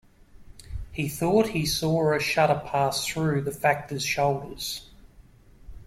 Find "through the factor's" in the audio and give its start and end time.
3.05-4.03